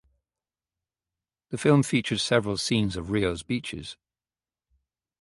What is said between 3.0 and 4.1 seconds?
Rio's beaches.